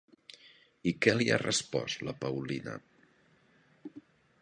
[0.91, 2.77] I què li ha respost la Paulina?